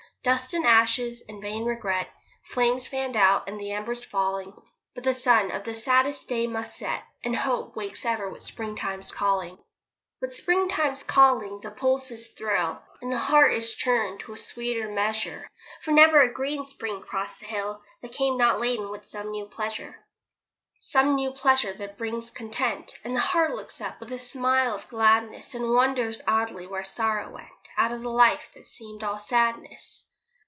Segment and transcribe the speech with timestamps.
[0.23, 2.07] Dust and ashes and vain regret,
[2.43, 4.53] Flames fanned out, and the embers falling.
[4.93, 9.11] But the sun of the saddest day must set, And hope wakes ever with Springtime's
[9.11, 9.57] calling.
[10.19, 15.49] With Springtime's calling the pulses thrill; And the heart is tuned to a sweeter measure.
[15.81, 19.47] For never a green Spring crossed the hill That came not laden with some new
[19.47, 20.05] pleasure.
[20.81, 24.87] Some new pleasure that brings content; And the heart looks up with a smile of
[24.87, 30.03] gladness, And wonders idly when sorrow went Out of the life that seemed all sadness.